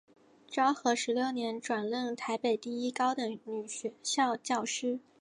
[0.47, 4.99] 昭和十六年转任台北第一高等女学校教师。